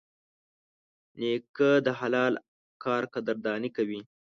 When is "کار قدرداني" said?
2.83-3.69